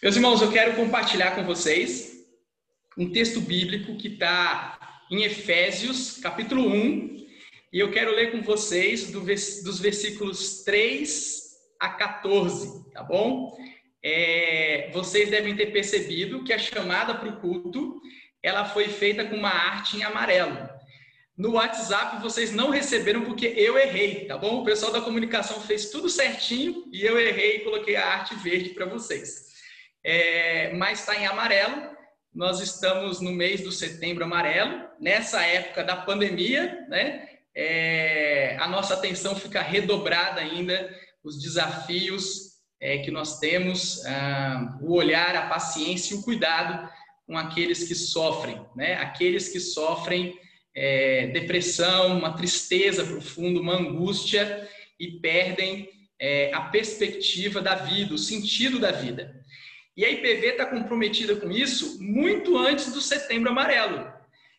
[0.00, 2.24] Meus irmãos, eu quero compartilhar com vocês
[2.96, 7.16] um texto bíblico que está em Efésios, capítulo 1,
[7.72, 11.42] e eu quero ler com vocês do, dos versículos 3
[11.80, 13.58] a 14, tá bom?
[14.00, 18.00] É, vocês devem ter percebido que a chamada para o culto
[18.40, 20.56] ela foi feita com uma arte em amarelo.
[21.36, 24.60] No WhatsApp vocês não receberam porque eu errei, tá bom?
[24.60, 28.70] O pessoal da comunicação fez tudo certinho e eu errei e coloquei a arte verde
[28.70, 29.48] para vocês
[30.04, 31.96] é, mas está em amarelo.
[32.34, 37.28] Nós estamos no mês do setembro amarelo, nessa época da pandemia, né?
[37.54, 40.88] É, a nossa atenção fica redobrada ainda,
[41.24, 42.48] os desafios
[42.80, 46.88] é, que nós temos, ah, o olhar, a paciência e o cuidado
[47.26, 48.94] com aqueles que sofrem, né?
[48.94, 50.38] Aqueles que sofrem
[50.74, 54.68] é, depressão, uma tristeza profunda, uma angústia
[54.98, 55.88] e perdem
[56.20, 59.34] é, a perspectiva da vida, o sentido da vida.
[59.98, 64.08] E a IPV está comprometida com isso muito antes do Setembro Amarelo.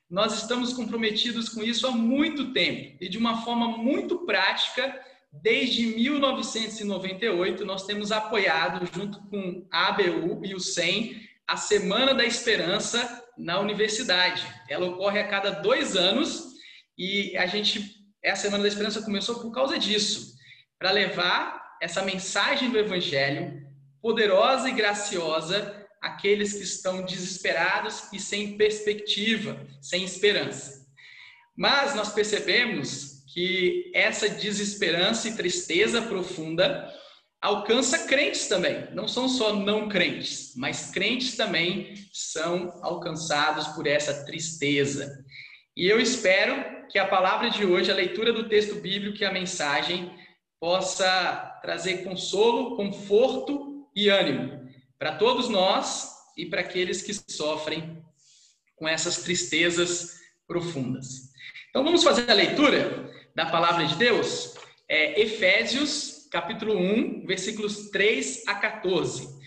[0.09, 4.99] Nós estamos comprometidos com isso há muito tempo e de uma forma muito prática.
[5.31, 12.25] Desde 1998, nós temos apoiado, junto com a ABU e o SEM, a Semana da
[12.25, 14.45] Esperança na universidade.
[14.67, 16.49] Ela ocorre a cada dois anos
[16.97, 20.33] e a gente, a Semana da Esperança começou por causa disso,
[20.77, 23.68] para levar essa mensagem do Evangelho
[24.01, 30.85] poderosa e graciosa aqueles que estão desesperados e sem perspectiva, sem esperança.
[31.55, 36.89] Mas nós percebemos que essa desesperança e tristeza profunda
[37.41, 38.87] alcança crentes também.
[38.93, 45.23] Não são só não crentes, mas crentes também são alcançados por essa tristeza.
[45.75, 49.31] E eu espero que a palavra de hoje, a leitura do texto bíblico e a
[49.31, 50.11] mensagem
[50.59, 53.68] possa trazer consolo, conforto
[53.99, 58.01] e ânimo para todos nós e para aqueles que sofrem
[58.75, 61.29] com essas tristezas profundas.
[61.69, 64.55] Então vamos fazer a leitura da palavra de Deus?
[64.87, 69.37] É, Efésios, capítulo 1, versículos 3 a 14.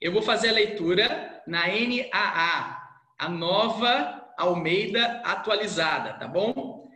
[0.00, 2.82] Eu vou fazer a leitura na NAA,
[3.18, 6.88] a nova Almeida atualizada, tá bom?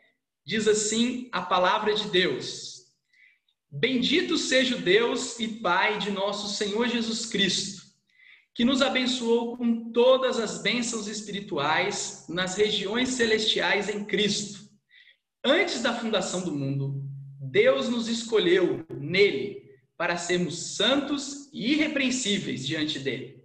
[0.45, 2.76] Diz assim a palavra de Deus.
[3.71, 7.83] Bendito seja o Deus e Pai de nosso Senhor Jesus Cristo,
[8.55, 14.71] que nos abençoou com todas as bênçãos espirituais nas regiões celestiais em Cristo.
[15.45, 17.03] Antes da fundação do mundo,
[17.41, 19.63] Deus nos escolheu nele
[19.97, 23.43] para sermos santos e irrepreensíveis diante dele.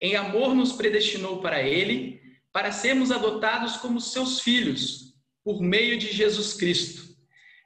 [0.00, 2.20] Em amor nos predestinou para ele,
[2.52, 7.05] para sermos adotados como seus filhos, por meio de Jesus Cristo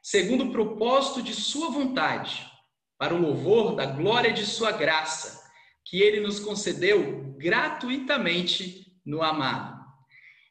[0.01, 2.49] segundo o propósito de Sua vontade,
[2.97, 5.43] para o louvor da glória de Sua graça,
[5.85, 9.79] que Ele nos concedeu gratuitamente no amado.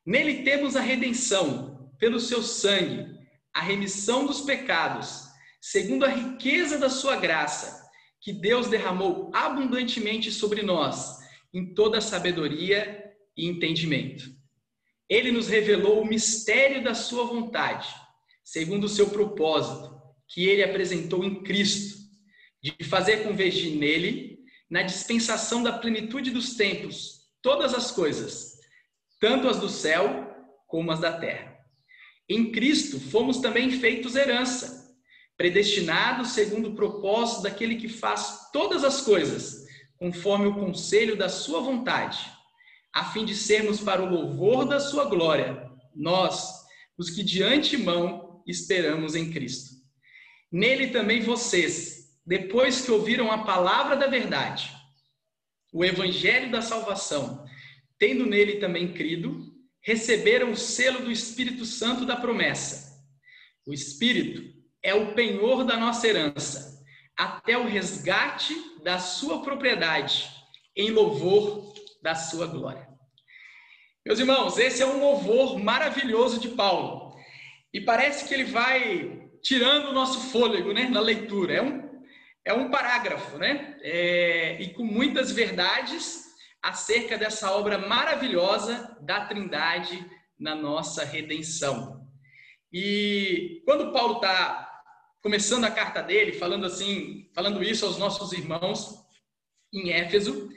[0.06, 3.18] Nele temos a redenção, pelo Seu sangue,
[3.52, 5.24] a remissão dos pecados,
[5.60, 7.88] segundo a riqueza da Sua graça,
[8.20, 11.18] que Deus derramou abundantemente sobre nós,
[11.52, 14.30] em toda sabedoria e entendimento.
[15.08, 17.92] Ele nos revelou o mistério da Sua vontade
[18.50, 19.96] segundo o seu propósito,
[20.26, 22.00] que ele apresentou em Cristo,
[22.60, 28.54] de fazer convergir nele, na dispensação da plenitude dos tempos, todas as coisas,
[29.20, 30.34] tanto as do céu
[30.66, 31.56] como as da terra.
[32.28, 34.96] Em Cristo fomos também feitos herança,
[35.36, 39.64] predestinados segundo o propósito daquele que faz todas as coisas,
[39.96, 42.28] conforme o conselho da sua vontade,
[42.92, 46.52] a fim de sermos para o louvor da sua glória, nós,
[46.98, 49.76] os que de antemão esperamos em Cristo.
[50.50, 54.70] Nele também vocês, depois que ouviram a palavra da verdade,
[55.72, 57.44] o evangelho da salvação,
[57.98, 63.00] tendo nele também crido, receberam o selo do Espírito Santo da promessa.
[63.66, 66.82] O Espírito é o penhor da nossa herança,
[67.16, 70.28] até o resgate da sua propriedade,
[70.74, 72.88] em louvor da sua glória.
[74.04, 77.09] Meus irmãos, esse é um louvor maravilhoso de Paulo.
[77.72, 81.54] E parece que ele vai tirando o nosso fôlego né, na leitura.
[81.54, 82.02] É um,
[82.44, 83.78] é um parágrafo, né?
[83.82, 86.24] É, e com muitas verdades
[86.62, 90.04] acerca dessa obra maravilhosa da Trindade
[90.38, 92.06] na nossa redenção.
[92.72, 94.68] E quando Paulo está
[95.22, 98.94] começando a carta dele, falando assim, falando isso aos nossos irmãos
[99.72, 100.48] em Éfeso,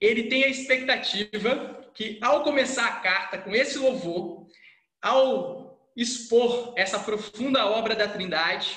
[0.00, 4.46] ele tem a expectativa que ao começar a carta com esse louvor,
[5.00, 5.63] ao
[5.96, 8.76] expor essa profunda obra da Trindade.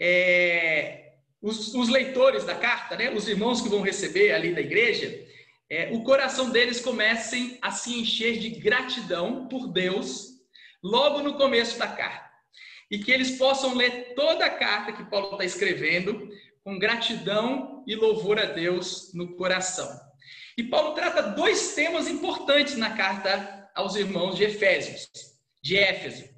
[0.00, 1.12] É,
[1.42, 5.26] os, os, leitores da carta, né, os irmãos que vão receber ali da igreja,
[5.70, 10.28] é, o coração deles comece a se encher de gratidão por Deus
[10.82, 12.28] logo no começo da carta.
[12.90, 16.28] E que eles possam ler toda a carta que Paulo está escrevendo
[16.64, 19.88] com gratidão e louvor a Deus no coração.
[20.56, 25.08] E Paulo trata dois temas importantes na carta aos irmãos de Efésios,
[25.62, 26.37] de Éfeso.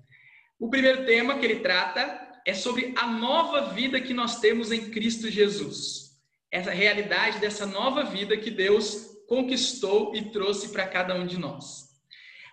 [0.61, 4.91] O primeiro tema que ele trata é sobre a nova vida que nós temos em
[4.91, 6.11] Cristo Jesus.
[6.53, 11.89] Essa realidade dessa nova vida que Deus conquistou e trouxe para cada um de nós.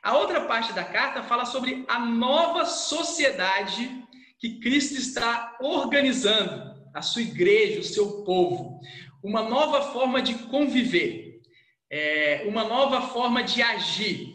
[0.01, 3.91] A outra parte da carta fala sobre a nova sociedade
[4.39, 8.79] que Cristo está organizando, a sua igreja, o seu povo,
[9.21, 11.41] uma nova forma de conviver,
[11.89, 14.33] é, uma nova forma de agir,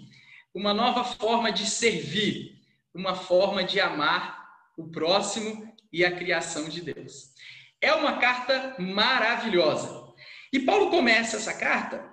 [0.52, 2.51] uma nova forma de servir,
[2.94, 4.42] uma forma de amar
[4.76, 7.32] o próximo e a criação de Deus.
[7.80, 10.02] É uma carta maravilhosa.
[10.52, 12.12] E Paulo começa essa carta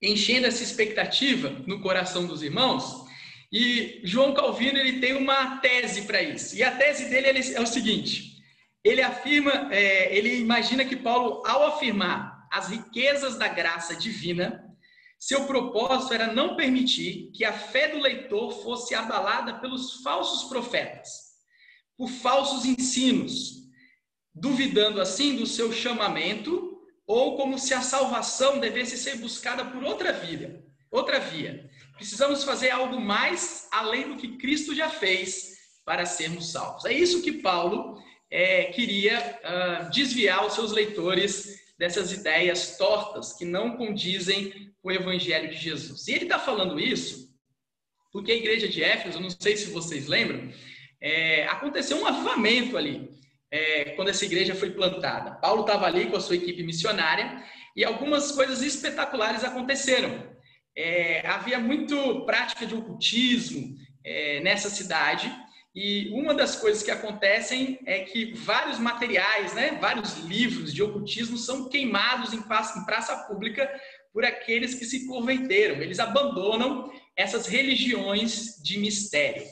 [0.00, 3.06] enchendo essa expectativa no coração dos irmãos.
[3.52, 6.56] E João Calvino ele tem uma tese para isso.
[6.56, 8.42] E a tese dele é o seguinte:
[8.84, 14.65] ele afirma, é, ele imagina que Paulo, ao afirmar as riquezas da graça divina,
[15.18, 21.10] seu propósito era não permitir que a fé do leitor fosse abalada pelos falsos profetas,
[21.96, 23.66] por falsos ensinos,
[24.34, 26.76] duvidando assim do seu chamamento
[27.06, 30.62] ou como se a salvação devesse ser buscada por outra via.
[30.90, 31.68] Outra via.
[31.96, 36.84] Precisamos fazer algo mais além do que Cristo já fez para sermos salvos.
[36.84, 37.96] É isso que Paulo
[38.30, 44.92] é, queria uh, desviar os seus leitores dessas ideias tortas que não condizem com o
[44.92, 46.08] Evangelho de Jesus.
[46.08, 47.26] E ele está falando isso
[48.16, 50.50] porque a igreja de Éfeso, não sei se vocês lembram,
[51.02, 53.10] é, aconteceu um avivamento ali
[53.50, 55.32] é, quando essa igreja foi plantada.
[55.32, 57.44] Paulo estava ali com a sua equipe missionária
[57.76, 60.34] e algumas coisas espetaculares aconteceram.
[60.74, 65.30] É, havia muito prática de ocultismo é, nessa cidade
[65.76, 71.36] e uma das coisas que acontecem é que vários materiais, né, vários livros de ocultismo
[71.36, 73.70] são queimados em praça, em praça pública
[74.10, 75.82] por aqueles que se converteram.
[75.82, 79.46] Eles abandonam essas religiões de mistério.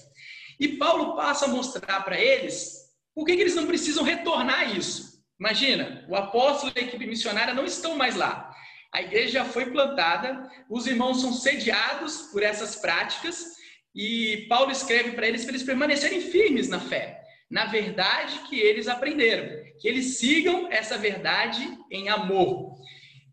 [0.58, 2.84] E Paulo passa a mostrar para eles
[3.14, 5.22] por que, que eles não precisam retornar isso?
[5.38, 8.50] Imagina, o apóstolo e a equipe missionária não estão mais lá.
[8.90, 13.62] A igreja já foi plantada, os irmãos são sediados por essas práticas
[13.94, 18.88] e Paulo escreve para eles para eles permanecerem firmes na fé, na verdade que eles
[18.88, 22.74] aprenderam, que eles sigam essa verdade em amor.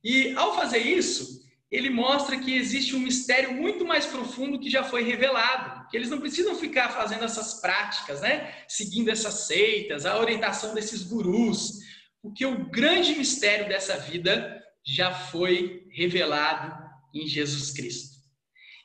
[0.03, 1.41] E ao fazer isso,
[1.71, 6.09] ele mostra que existe um mistério muito mais profundo que já foi revelado, que eles
[6.09, 8.53] não precisam ficar fazendo essas práticas, né?
[8.67, 11.79] Seguindo essas seitas, a orientação desses gurus,
[12.21, 16.77] porque o grande mistério dessa vida já foi revelado
[17.13, 18.10] em Jesus Cristo.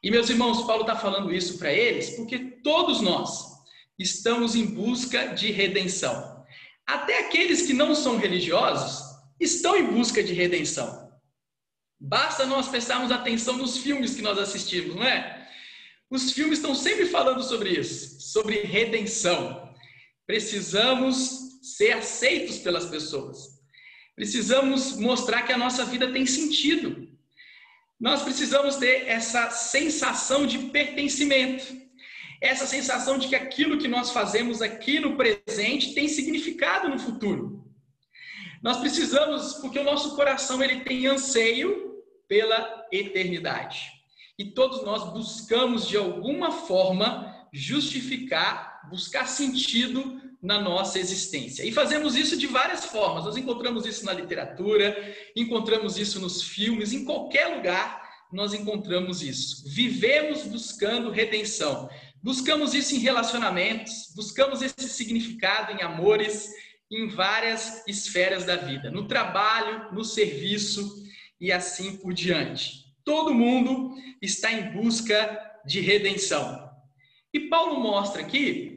[0.07, 3.45] E meus irmãos, Paulo está falando isso para eles porque todos nós
[3.99, 6.47] estamos em busca de redenção.
[6.87, 9.03] Até aqueles que não são religiosos
[9.41, 11.11] estão em busca de redenção.
[11.99, 15.49] Basta nós prestarmos atenção nos filmes que nós assistimos, não é?
[16.09, 19.75] Os filmes estão sempre falando sobre isso, sobre redenção.
[20.25, 23.61] Precisamos ser aceitos pelas pessoas.
[24.15, 27.09] Precisamos mostrar que a nossa vida tem sentido.
[27.99, 31.65] Nós precisamos ter essa sensação de pertencimento.
[32.41, 37.65] Essa sensação de que aquilo que nós fazemos aqui no presente tem significado no futuro.
[38.63, 43.93] Nós precisamos, porque o nosso coração ele tem anseio pela eternidade.
[44.39, 51.65] E todos nós buscamos de alguma forma justificar, buscar sentido na nossa existência.
[51.65, 53.25] E fazemos isso de várias formas.
[53.25, 59.65] Nós encontramos isso na literatura, encontramos isso nos filmes, em qualquer lugar nós encontramos isso.
[59.69, 61.89] Vivemos buscando redenção.
[62.23, 66.51] Buscamos isso em relacionamentos, buscamos esse significado em amores,
[66.91, 71.07] em várias esferas da vida, no trabalho, no serviço,
[71.41, 72.87] e assim por diante.
[73.05, 76.69] Todo mundo está em busca de redenção.
[77.33, 78.76] E Paulo mostra aqui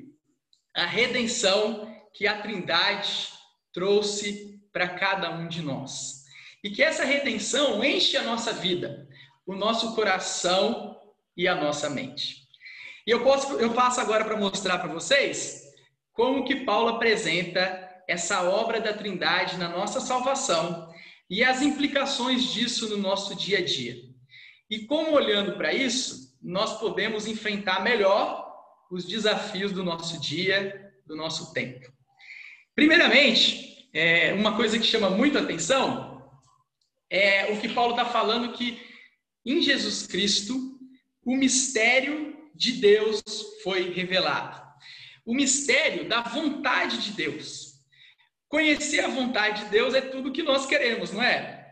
[0.79, 3.27] a redenção que a Trindade
[3.74, 6.24] trouxe para cada um de nós.
[6.63, 9.07] E que essa redenção enche a nossa vida,
[9.45, 10.98] o nosso coração
[11.36, 12.48] e a nossa mente.
[13.05, 15.63] E eu, posso, eu passo agora para mostrar para vocês
[16.13, 20.93] como que Paulo apresenta essa obra da Trindade na nossa salvação
[21.29, 23.95] e as implicações disso no nosso dia a dia.
[24.69, 28.49] E como olhando para isso, nós podemos enfrentar melhor
[28.89, 31.91] os desafios do nosso dia, do nosso tempo.
[32.75, 36.10] Primeiramente, é, uma coisa que chama muito atenção
[37.10, 38.79] é o que Paulo está falando que
[39.46, 40.77] em Jesus Cristo,
[41.24, 43.24] o mistério de Deus
[43.63, 44.62] foi revelado.
[45.25, 47.79] O mistério da vontade de Deus.
[48.48, 51.72] Conhecer a vontade de Deus é tudo que nós queremos, não é?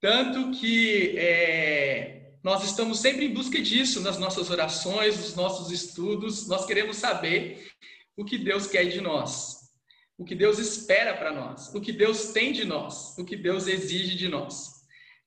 [0.00, 6.48] Tanto que é, nós estamos sempre em busca disso nas nossas orações, nos nossos estudos.
[6.48, 7.70] Nós queremos saber
[8.16, 9.70] o que Deus quer de nós,
[10.16, 13.66] o que Deus espera para nós, o que Deus tem de nós, o que Deus
[13.66, 14.80] exige de nós.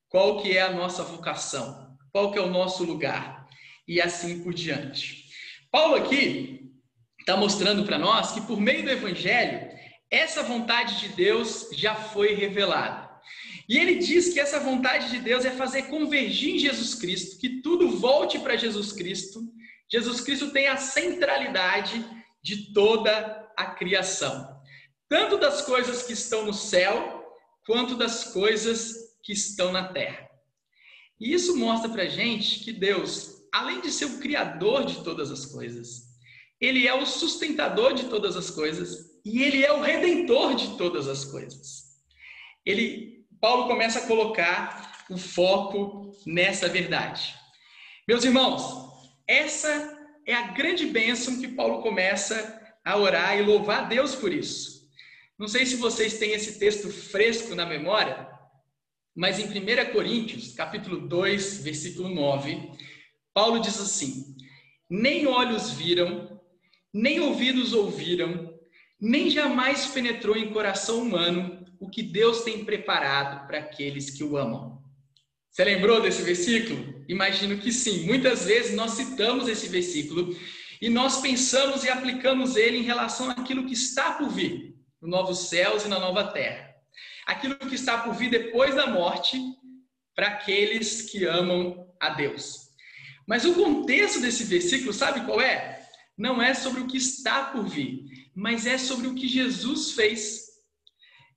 [0.10, 1.98] Qual que é a nossa vocação?
[2.12, 3.48] Qual que é o nosso lugar?
[3.88, 5.24] E assim por diante.
[5.72, 6.72] Paulo aqui
[7.20, 9.70] está mostrando para nós que por meio do evangelho,
[10.10, 13.10] essa vontade de Deus já foi revelada.
[13.68, 17.62] E ele diz que essa vontade de Deus é fazer convergir em Jesus Cristo, que
[17.62, 19.42] tudo volte para Jesus Cristo.
[19.90, 22.06] Jesus Cristo tem a centralidade
[22.42, 24.60] de toda a criação,
[25.08, 27.24] tanto das coisas que estão no céu,
[27.66, 30.30] quanto das coisas que estão na terra.
[31.20, 35.46] E isso mostra para gente que Deus, além de ser o criador de todas as
[35.46, 36.14] coisas,
[36.60, 41.08] ele é o sustentador de todas as coisas e ele é o redentor de todas
[41.08, 41.94] as coisas.
[42.66, 47.36] Ele, Paulo começa a colocar o foco nessa verdade.
[48.08, 48.90] Meus irmãos,
[49.28, 54.90] essa é a grande bênção que Paulo começa a orar e louvar Deus por isso.
[55.38, 58.30] Não sei se vocês têm esse texto fresco na memória,
[59.14, 62.72] mas em 1 Coríntios, capítulo 2, versículo 9,
[63.34, 64.38] Paulo diz assim:
[64.90, 66.40] Nem olhos viram,
[66.94, 68.58] nem ouvidos ouviram,
[69.02, 74.38] nem jamais penetrou em coração humano o que Deus tem preparado para aqueles que o
[74.38, 74.82] amam.
[75.50, 77.04] Você lembrou desse versículo?
[77.08, 78.06] Imagino que sim.
[78.06, 80.36] Muitas vezes nós citamos esse versículo
[80.82, 85.50] e nós pensamos e aplicamos ele em relação àquilo que está por vir, no novos
[85.50, 86.74] céus e na nova terra
[87.26, 89.40] aquilo que está por vir depois da morte
[90.16, 92.70] para aqueles que amam a Deus.
[93.28, 95.82] Mas o contexto desse versículo, sabe qual é?
[96.18, 98.04] Não é sobre o que está por vir,
[98.36, 100.43] mas é sobre o que Jesus fez.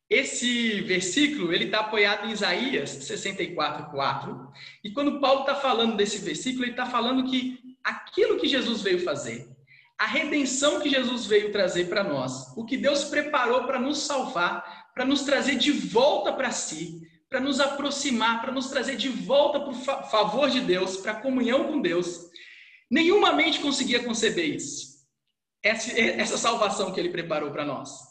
[0.09, 4.53] Esse versículo ele está apoiado em Isaías 64:4
[4.85, 9.03] e quando Paulo está falando desse versículo ele está falando que aquilo que Jesus veio
[9.03, 9.49] fazer,
[9.99, 14.93] a redenção que Jesus veio trazer para nós, o que Deus preparou para nos salvar,
[14.95, 19.59] para nos trazer de volta para si, para nos aproximar, para nos trazer de volta
[19.59, 19.75] para o
[20.09, 22.31] favor de Deus, para a comunhão com Deus.
[22.89, 24.97] Nenhuma mente conseguia conceber isso.
[25.63, 28.06] Essa, essa salvação que ele preparou para nós.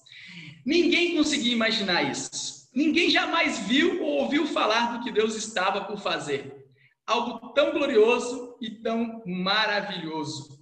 [0.65, 2.69] Ninguém conseguia imaginar isso.
[2.73, 6.65] Ninguém jamais viu ou ouviu falar do que Deus estava por fazer.
[7.05, 10.59] Algo tão glorioso e tão maravilhoso.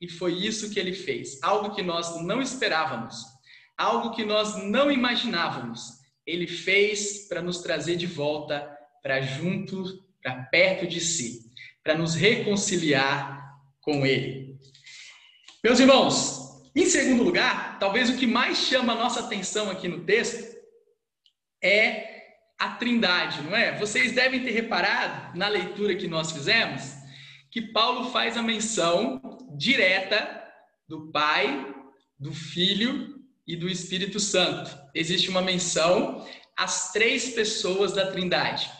[0.00, 3.40] E foi isso que ele fez, algo que nós não esperávamos
[3.80, 6.00] algo que nós não imaginávamos.
[6.26, 8.70] Ele fez para nos trazer de volta
[9.02, 11.50] para junto, para perto de si,
[11.82, 14.54] para nos reconciliar com Ele.
[15.64, 20.04] Meus irmãos, em segundo lugar, talvez o que mais chama a nossa atenção aqui no
[20.04, 20.56] texto
[21.62, 22.20] é
[22.58, 23.78] a Trindade, não é?
[23.78, 26.94] Vocês devem ter reparado na leitura que nós fizemos
[27.50, 29.20] que Paulo faz a menção
[29.56, 30.40] direta
[30.86, 31.74] do Pai,
[32.18, 34.70] do Filho e do Espírito Santo.
[34.94, 36.24] Existe uma menção
[36.56, 38.70] às três pessoas da Trindade.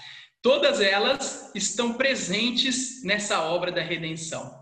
[0.43, 4.60] Todas elas estão presentes nessa obra da redenção.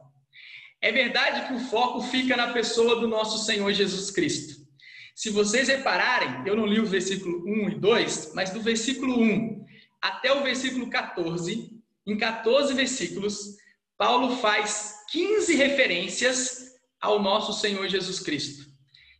[0.80, 4.66] É verdade que o foco fica na pessoa do nosso Senhor Jesus Cristo.
[5.14, 9.66] Se vocês repararem, eu não li o versículo 1 e 2, mas do versículo 1
[10.00, 11.70] até o versículo 14,
[12.06, 13.56] em 14 versículos,
[13.97, 16.68] Paulo faz 15 referências
[17.00, 18.68] ao nosso Senhor Jesus Cristo.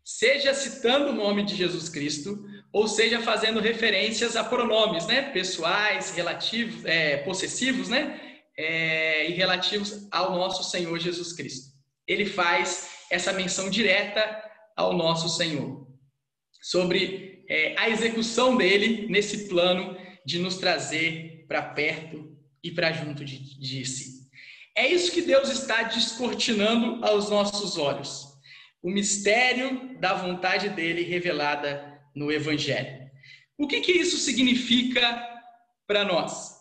[0.05, 6.12] Seja citando o nome de Jesus Cristo, ou seja fazendo referências a pronomes, né, pessoais,
[6.12, 8.27] relativos, é, possessivos, né,
[8.59, 11.69] é, e relativos ao nosso Senhor Jesus Cristo.
[12.07, 14.43] Ele faz essa menção direta
[14.77, 15.87] ao nosso Senhor
[16.61, 19.97] sobre é, a execução dele nesse plano
[20.27, 24.29] de nos trazer para perto e para junto de, de si.
[24.77, 28.27] É isso que Deus está descortinando aos nossos olhos
[28.83, 33.09] o mistério da vontade dele revelada no Evangelho.
[33.57, 35.27] O que, que isso significa
[35.87, 36.58] para nós?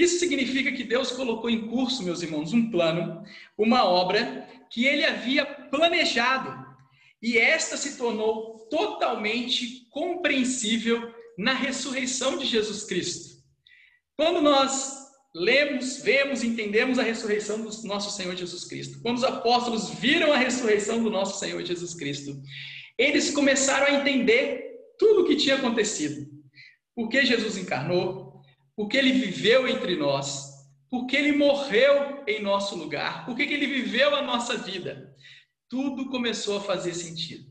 [0.00, 3.22] Isso significa que Deus colocou em curso, meus irmãos, um plano,
[3.56, 6.70] uma obra que ele havia planejado
[7.22, 13.40] e esta se tornou totalmente compreensível na ressurreição de Jesus Cristo.
[14.16, 14.98] Quando nós
[15.34, 19.00] lemos, vemos, entendemos a ressurreição do nosso Senhor Jesus Cristo.
[19.02, 22.40] Quando os apóstolos viram a ressurreição do nosso Senhor Jesus Cristo,
[22.96, 26.26] eles começaram a entender tudo o que tinha acontecido.
[26.94, 28.29] Por que Jesus encarnou,
[28.80, 30.54] por que ele viveu entre nós,
[30.88, 35.14] porque ele morreu em nosso lugar, porque ele viveu a nossa vida.
[35.68, 37.44] Tudo começou a fazer sentido.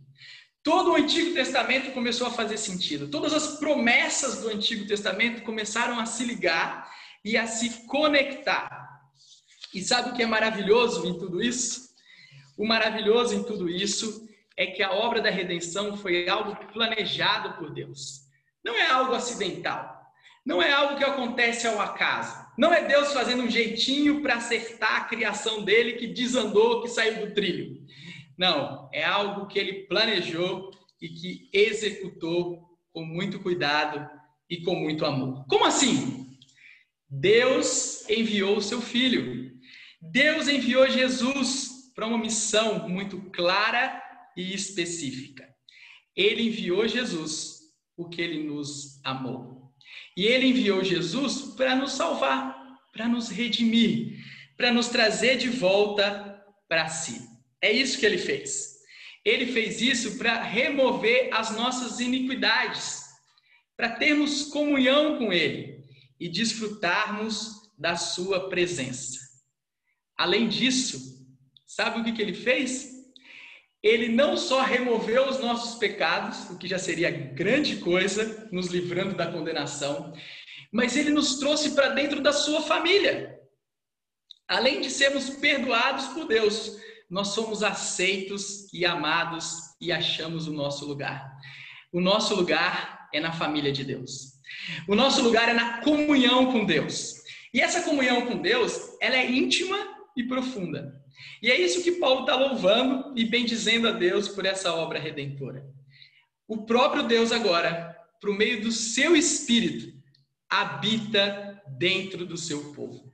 [0.63, 3.09] Todo o Antigo Testamento começou a fazer sentido.
[3.09, 6.91] Todas as promessas do Antigo Testamento começaram a se ligar
[7.23, 8.99] e a se conectar.
[9.71, 11.89] E sabe o que é maravilhoso em tudo isso?
[12.57, 17.71] O maravilhoso em tudo isso é que a obra da redenção foi algo planejado por
[17.71, 18.21] Deus.
[18.65, 19.98] Não é algo acidental.
[20.45, 22.35] Não é algo que acontece ao acaso.
[22.57, 27.27] Não é Deus fazendo um jeitinho para acertar a criação dele que desandou, que saiu
[27.27, 27.81] do trilho.
[28.37, 34.09] Não, é algo que ele planejou e que executou com muito cuidado
[34.49, 35.45] e com muito amor.
[35.47, 36.37] Como assim?
[37.09, 39.51] Deus enviou o seu filho.
[40.01, 44.01] Deus enviou Jesus para uma missão muito clara
[44.35, 45.47] e específica.
[46.15, 47.59] Ele enviou Jesus
[47.95, 49.58] porque ele nos amou.
[50.19, 54.21] E ele enviou Jesus para nos salvar, para nos redimir,
[54.57, 57.21] para nos trazer de volta para si.
[57.61, 58.79] É isso que ele fez.
[59.23, 63.01] Ele fez isso para remover as nossas iniquidades,
[63.77, 65.85] para termos comunhão com ele
[66.19, 69.21] e desfrutarmos da sua presença.
[70.17, 71.25] Além disso,
[71.65, 72.98] sabe o que, que ele fez?
[73.81, 79.15] Ele não só removeu os nossos pecados, o que já seria grande coisa, nos livrando
[79.15, 80.13] da condenação,
[80.71, 83.39] mas ele nos trouxe para dentro da sua família.
[84.47, 86.77] Além de sermos perdoados por Deus,
[87.09, 91.31] nós somos aceitos e amados e achamos o nosso lugar.
[91.91, 94.39] O nosso lugar é na família de Deus.
[94.87, 97.15] O nosso lugar é na comunhão com Deus.
[97.53, 99.77] E essa comunhão com Deus, ela é íntima
[100.15, 100.98] e profunda.
[101.41, 105.65] E é isso que Paulo está louvando e bendizendo a Deus por essa obra redentora.
[106.47, 109.93] O próprio Deus agora, por meio do seu Espírito,
[110.49, 113.13] habita dentro do seu povo.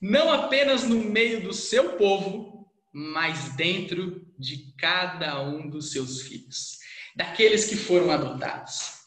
[0.00, 6.78] Não apenas no meio do seu povo, mas dentro de cada um dos seus filhos,
[7.14, 9.00] daqueles que foram adotados.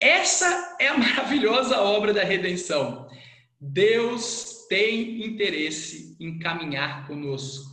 [0.00, 3.06] Essa é a maravilhosa obra da redenção.
[3.60, 7.69] Deus tem interesse em caminhar conosco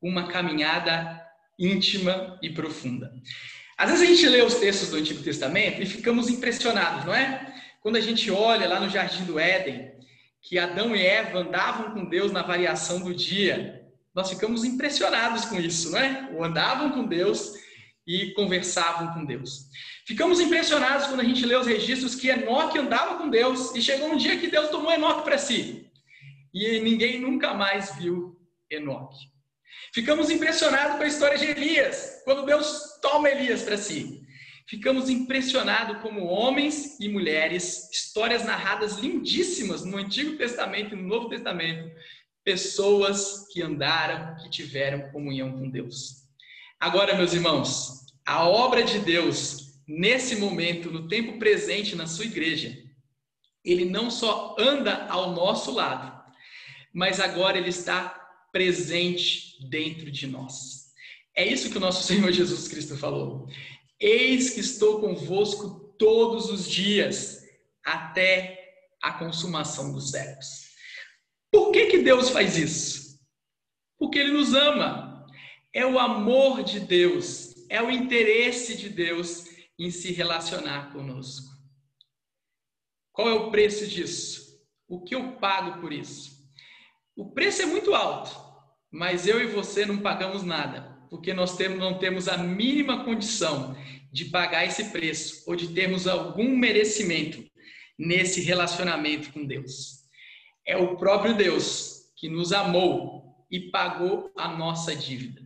[0.00, 1.24] uma caminhada
[1.58, 3.12] íntima e profunda.
[3.76, 7.54] Às vezes a gente lê os textos do Antigo Testamento e ficamos impressionados, não é?
[7.80, 9.92] Quando a gente olha lá no Jardim do Éden,
[10.42, 15.60] que Adão e Eva andavam com Deus na variação do dia, nós ficamos impressionados com
[15.60, 16.30] isso, não é?
[16.34, 17.52] Ou andavam com Deus
[18.06, 19.68] e conversavam com Deus.
[20.06, 24.10] Ficamos impressionados quando a gente lê os registros que Enoque andava com Deus e chegou
[24.10, 25.88] um dia que Deus tomou Enoque para si.
[26.52, 28.36] E ninguém nunca mais viu
[28.70, 29.37] Enoque.
[29.94, 34.22] Ficamos impressionados com a história de Elias, quando Deus toma Elias para si.
[34.66, 41.30] Ficamos impressionados como homens e mulheres, histórias narradas lindíssimas no Antigo Testamento e no Novo
[41.30, 41.90] Testamento,
[42.44, 46.24] pessoas que andaram, que tiveram comunhão com Deus.
[46.78, 52.76] Agora, meus irmãos, a obra de Deus nesse momento, no tempo presente na sua igreja,
[53.64, 56.18] ele não só anda ao nosso lado,
[56.92, 58.17] mas agora ele está
[58.52, 60.88] presente dentro de nós.
[61.34, 63.48] É isso que o nosso Senhor Jesus Cristo falou.
[64.00, 67.42] Eis que estou convosco todos os dias,
[67.84, 68.58] até
[69.02, 70.68] a consumação dos séculos.
[71.50, 73.18] Por que, que Deus faz isso?
[73.98, 75.26] Porque Ele nos ama.
[75.72, 79.44] É o amor de Deus, é o interesse de Deus
[79.78, 81.48] em se relacionar conosco.
[83.12, 84.58] Qual é o preço disso?
[84.88, 86.37] O que eu pago por isso?
[87.18, 88.30] O preço é muito alto,
[88.92, 93.76] mas eu e você não pagamos nada, porque nós temos, não temos a mínima condição
[94.12, 97.44] de pagar esse preço ou de termos algum merecimento
[97.98, 100.04] nesse relacionamento com Deus.
[100.64, 105.42] É o próprio Deus que nos amou e pagou a nossa dívida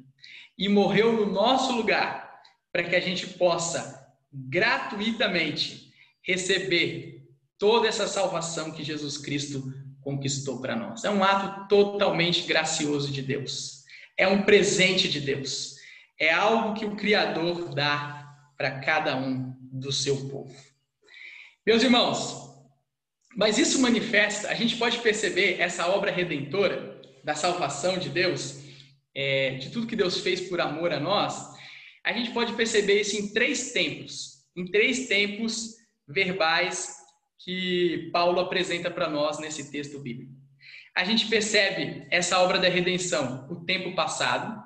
[0.58, 2.38] e morreu no nosso lugar
[2.70, 7.24] para que a gente possa gratuitamente receber
[7.56, 9.72] toda essa salvação que Jesus Cristo
[10.02, 11.04] conquistou para nós.
[11.04, 13.84] É um ato totalmente gracioso de Deus.
[14.16, 15.76] É um presente de Deus.
[16.18, 18.22] É algo que o Criador dá
[18.56, 20.54] para cada um do seu povo.
[21.66, 22.50] Meus irmãos,
[23.34, 28.60] mas isso manifesta, a gente pode perceber essa obra redentora da salvação de Deus,
[29.14, 31.52] é, de tudo que Deus fez por amor a nós,
[32.04, 37.01] a gente pode perceber isso em três tempos, em três tempos verbais
[37.44, 40.32] que Paulo apresenta para nós nesse texto bíblico.
[40.94, 44.62] A gente percebe essa obra da redenção no tempo passado,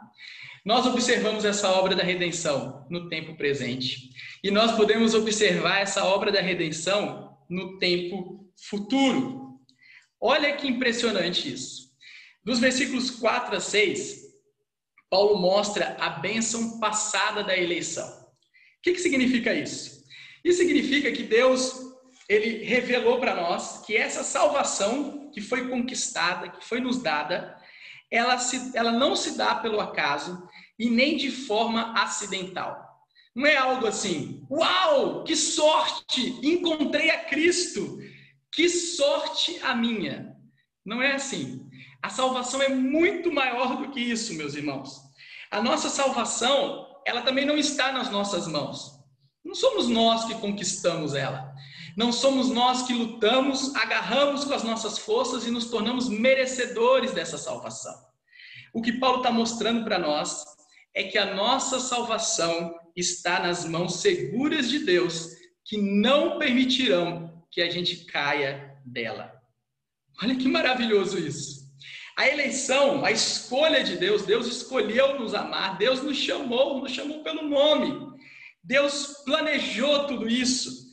[0.65, 4.11] nós observamos essa obra da redenção no tempo presente,
[4.43, 9.61] e nós podemos observar essa obra da redenção no tempo futuro.
[10.21, 11.87] Olha que impressionante isso.
[12.45, 14.23] Dos versículos 4 a 6,
[15.09, 18.09] Paulo mostra a bênção passada da eleição.
[18.09, 20.05] O que, que significa isso?
[20.45, 21.86] Isso significa que Deus
[22.29, 27.57] ele revelou para nós que essa salvação que foi conquistada, que foi nos dada,
[28.11, 32.85] ela, se, ela não se dá pelo acaso e nem de forma acidental.
[33.35, 37.99] Não é algo assim, uau, que sorte, encontrei a Cristo,
[38.51, 40.35] que sorte a minha.
[40.85, 41.69] Não é assim.
[42.03, 45.01] A salvação é muito maior do que isso, meus irmãos.
[45.51, 48.93] A nossa salvação, ela também não está nas nossas mãos.
[49.45, 51.55] Não somos nós que conquistamos ela.
[51.97, 57.39] Não somos nós que lutamos, agarramos com as nossas forças e nos tornamos merecedores dessa
[57.39, 57.95] salvação.
[58.75, 60.45] O que Paulo está mostrando para nós
[60.93, 65.31] é que a nossa salvação está nas mãos seguras de Deus,
[65.65, 69.33] que não permitirão que a gente caia dela.
[70.23, 71.67] Olha que maravilhoso isso.
[72.17, 77.23] A eleição, a escolha de Deus, Deus escolheu nos amar, Deus nos chamou, nos chamou
[77.23, 78.15] pelo nome.
[78.63, 80.86] Deus planejou tudo isso.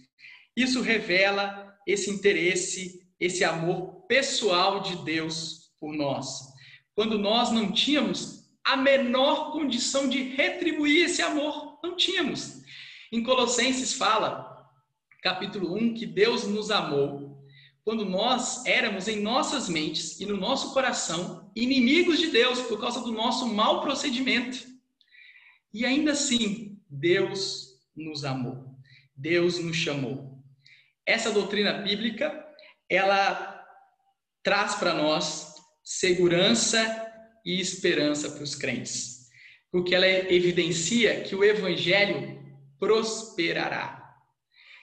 [0.56, 6.54] Isso revela esse interesse, esse amor pessoal de Deus por nós.
[6.96, 12.62] Quando nós não tínhamos a menor condição de retribuir esse amor, não tínhamos.
[13.12, 14.70] Em Colossenses fala,
[15.22, 17.44] capítulo 1, que Deus nos amou
[17.84, 23.02] quando nós éramos em nossas mentes e no nosso coração inimigos de Deus por causa
[23.02, 24.66] do nosso mau procedimento.
[25.74, 28.74] E ainda assim, Deus nos amou.
[29.16, 30.33] Deus nos chamou.
[31.06, 32.46] Essa doutrina bíblica,
[32.90, 33.62] ela
[34.42, 37.12] traz para nós segurança
[37.46, 39.28] e esperança para os crentes,
[39.72, 42.42] porque ela evidencia que o evangelho
[42.80, 44.02] prosperará,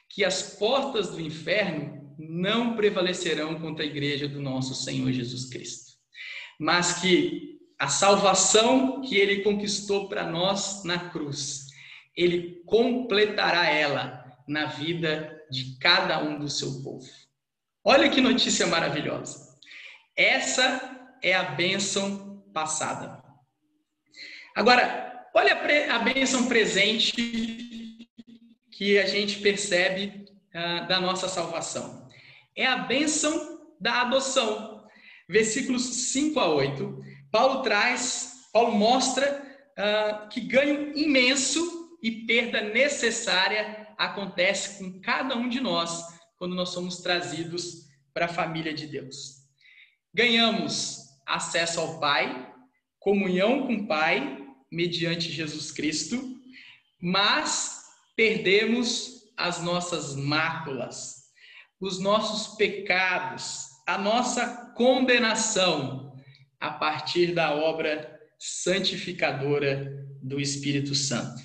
[0.08, 5.92] que as portas do inferno não prevalecerão contra a igreja do nosso Senhor Jesus Cristo,
[6.58, 11.66] mas que a salvação que ele conquistou para nós na cruz,
[12.14, 17.06] ele completará ela na vida de cada um do seu povo.
[17.84, 19.58] Olha que notícia maravilhosa.
[20.16, 23.22] Essa é a bênção passada.
[24.54, 27.12] Agora, olha a bênção presente
[28.70, 32.08] que a gente percebe uh, da nossa salvação.
[32.56, 34.86] É a bênção da adoção.
[35.28, 37.00] Versículos 5 a 8.
[37.30, 39.42] Paulo traz, Paulo mostra
[39.78, 46.02] uh, que ganho imenso e perda necessária acontece com cada um de nós
[46.38, 49.42] quando nós somos trazidos para a família de Deus.
[50.14, 52.50] Ganhamos acesso ao Pai,
[52.98, 54.38] comunhão com o Pai,
[54.72, 56.18] mediante Jesus Cristo,
[56.98, 57.82] mas
[58.16, 61.16] perdemos as nossas máculas,
[61.78, 66.16] os nossos pecados, a nossa condenação
[66.58, 71.42] a partir da obra santificadora do Espírito Santo.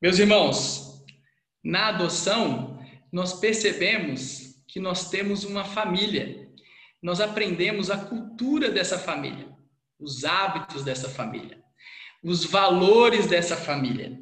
[0.00, 0.85] Meus irmãos,
[1.66, 2.78] na adoção,
[3.10, 6.48] nós percebemos que nós temos uma família.
[7.02, 9.48] Nós aprendemos a cultura dessa família,
[9.98, 11.60] os hábitos dessa família,
[12.22, 14.16] os valores dessa família.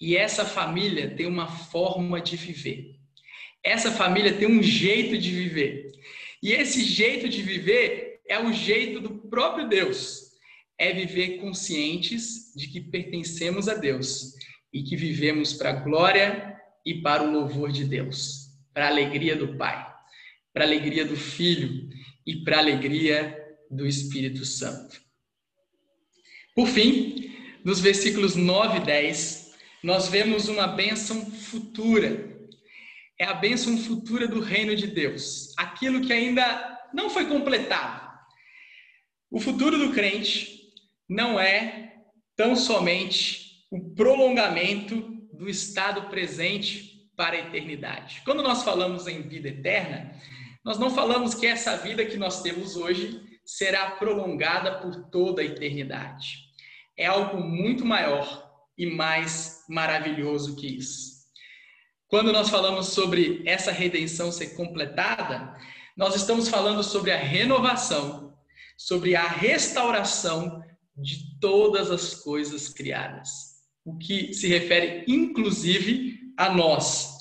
[0.00, 2.96] E essa família tem uma forma de viver.
[3.62, 5.92] Essa família tem um jeito de viver.
[6.42, 10.30] E esse jeito de viver é o jeito do próprio Deus.
[10.78, 14.32] É viver conscientes de que pertencemos a Deus
[14.72, 16.55] e que vivemos para a glória
[16.86, 19.92] e para o louvor de Deus, para a alegria do Pai,
[20.54, 21.90] para a alegria do Filho
[22.24, 23.36] e para a alegria
[23.68, 25.02] do Espírito Santo.
[26.54, 32.34] Por fim, nos versículos 9 e 10, nós vemos uma bênção futura.
[33.18, 38.06] É a bênção futura do reino de Deus, aquilo que ainda não foi completado.
[39.30, 40.72] O futuro do crente
[41.08, 41.94] não é
[42.36, 48.22] tão somente o prolongamento do estado presente para a eternidade.
[48.24, 50.12] Quando nós falamos em vida eterna,
[50.64, 55.44] nós não falamos que essa vida que nós temos hoje será prolongada por toda a
[55.44, 56.46] eternidade.
[56.96, 58.44] É algo muito maior
[58.76, 61.16] e mais maravilhoso que isso.
[62.08, 65.56] Quando nós falamos sobre essa redenção ser completada,
[65.96, 68.36] nós estamos falando sobre a renovação,
[68.76, 70.62] sobre a restauração
[70.96, 73.45] de todas as coisas criadas
[73.86, 77.18] o que se refere inclusive a nós.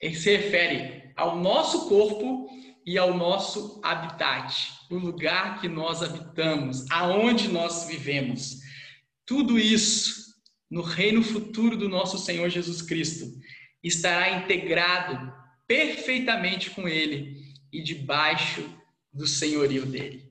[0.00, 2.46] Ele se refere ao nosso corpo
[2.84, 8.58] e ao nosso habitat, o lugar que nós habitamos, aonde nós vivemos.
[9.24, 10.34] Tudo isso
[10.70, 13.32] no reino futuro do nosso Senhor Jesus Cristo
[13.82, 15.32] estará integrado
[15.66, 17.40] perfeitamente com ele
[17.72, 18.68] e debaixo
[19.12, 20.30] do senhorio dele.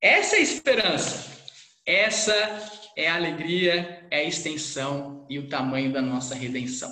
[0.00, 1.36] Essa é a esperança.
[1.84, 6.90] Essa é a alegria, é a extensão e o tamanho da nossa redenção.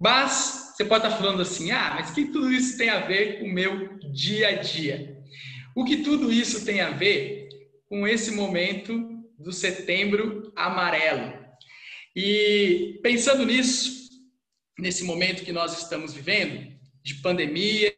[0.00, 3.46] Mas você pode estar falando assim: ah, mas que tudo isso tem a ver com
[3.46, 5.16] o meu dia a dia?
[5.76, 7.48] O que tudo isso tem a ver
[7.86, 11.36] com esse momento do setembro amarelo?
[12.16, 14.08] E pensando nisso,
[14.78, 16.72] nesse momento que nós estamos vivendo,
[17.02, 17.94] de pandemia,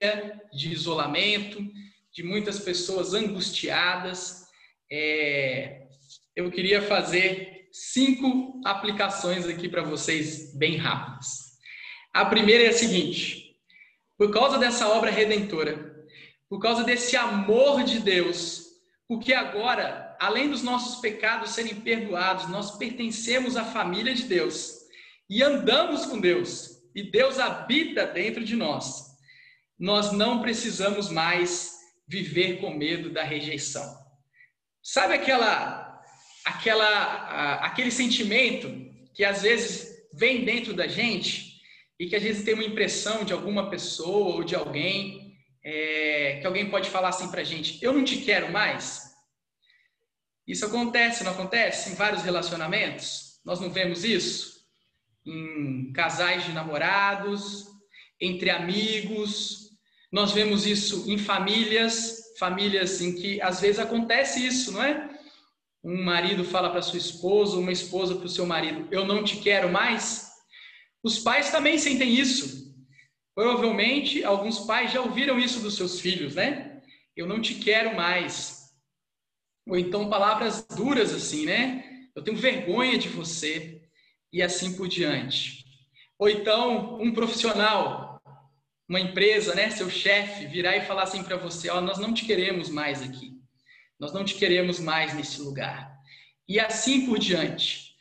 [0.53, 1.65] de isolamento,
[2.13, 4.47] de muitas pessoas angustiadas,
[4.91, 5.80] é,
[6.35, 11.51] eu queria fazer cinco aplicações aqui para vocês, bem rápidas.
[12.13, 13.57] A primeira é a seguinte:
[14.17, 15.95] por causa dessa obra redentora,
[16.49, 18.67] por causa desse amor de Deus,
[19.07, 24.81] porque agora, além dos nossos pecados serem perdoados, nós pertencemos à família de Deus
[25.29, 29.11] e andamos com Deus, e Deus habita dentro de nós.
[29.79, 31.73] Nós não precisamos mais
[32.07, 33.97] viver com medo da rejeição.
[34.83, 35.80] Sabe aquela,
[36.45, 38.69] aquela, aquele sentimento
[39.15, 41.61] que às vezes vem dentro da gente
[41.99, 46.47] e que às vezes tem uma impressão de alguma pessoa ou de alguém é, que
[46.47, 49.11] alguém pode falar assim para gente: eu não te quero mais.
[50.47, 53.41] Isso acontece, não acontece em vários relacionamentos?
[53.45, 54.61] Nós não vemos isso
[55.25, 57.67] em casais de namorados,
[58.21, 59.71] entre amigos,
[60.11, 65.09] nós vemos isso em famílias, famílias em que às vezes acontece isso, não é?
[65.83, 69.37] Um marido fala para sua esposa, uma esposa para o seu marido: Eu não te
[69.37, 70.31] quero mais.
[71.03, 72.71] Os pais também sentem isso.
[73.35, 76.83] Provavelmente alguns pais já ouviram isso dos seus filhos, né?
[77.17, 78.71] Eu não te quero mais.
[79.67, 81.85] Ou então palavras duras assim, né?
[82.15, 83.83] Eu tenho vergonha de você
[84.33, 85.65] e assim por diante.
[86.19, 88.11] Ou então um profissional
[88.91, 92.13] uma empresa, né, seu chefe, virar e falar assim para você: Ó, oh, nós não
[92.13, 93.40] te queremos mais aqui,
[94.01, 95.95] nós não te queremos mais nesse lugar.
[96.49, 97.95] E assim por diante.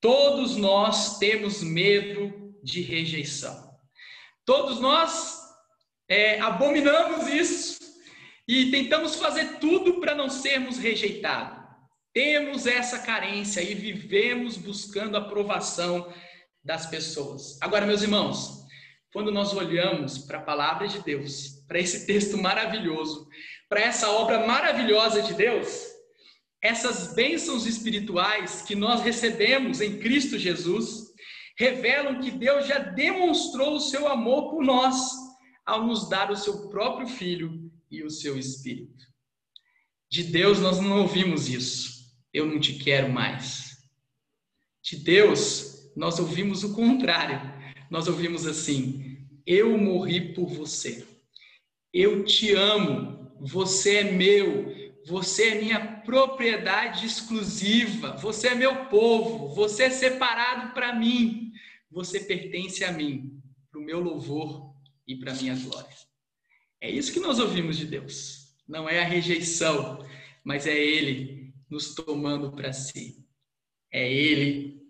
[0.00, 3.72] Todos nós temos medo de rejeição.
[4.44, 5.38] Todos nós
[6.08, 7.78] é, abominamos isso
[8.46, 11.64] e tentamos fazer tudo para não sermos rejeitados.
[12.12, 16.12] Temos essa carência e vivemos buscando a aprovação
[16.62, 17.58] das pessoas.
[17.62, 18.64] Agora, meus irmãos,
[19.12, 23.28] quando nós olhamos para a palavra de Deus, para esse texto maravilhoso,
[23.74, 25.66] para essa obra maravilhosa de Deus,
[26.62, 31.12] essas bênçãos espirituais que nós recebemos em Cristo Jesus
[31.58, 35.10] revelam que Deus já demonstrou o seu amor por nós
[35.66, 39.04] ao nos dar o seu próprio Filho e o seu Espírito.
[40.08, 42.14] De Deus nós não ouvimos isso.
[42.32, 43.76] Eu não te quero mais.
[44.84, 47.40] De Deus nós ouvimos o contrário
[47.90, 51.04] nós ouvimos assim: Eu morri por você.
[51.92, 53.23] Eu te amo.
[53.44, 54.74] Você é meu.
[55.06, 58.16] Você é minha propriedade exclusiva.
[58.16, 59.54] Você é meu povo.
[59.54, 61.52] Você é separado para mim.
[61.90, 64.74] Você pertence a mim, para o meu louvor
[65.06, 65.94] e para a minha glória.
[66.80, 68.56] É isso que nós ouvimos de Deus.
[68.66, 70.04] Não é a rejeição,
[70.42, 73.24] mas é Ele nos tomando para si.
[73.92, 74.82] É Ele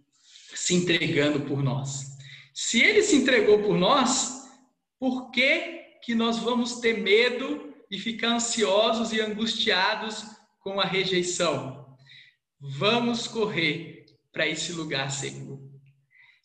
[0.55, 2.15] se entregando por nós.
[2.55, 4.49] Se ele se entregou por nós,
[4.99, 10.25] por que, que nós vamos ter medo e ficar ansiosos e angustiados
[10.59, 11.97] com a rejeição?
[12.61, 15.71] Vamos correr para esse lugar seguro.